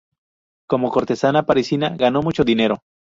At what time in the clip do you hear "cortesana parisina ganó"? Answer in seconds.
0.89-2.23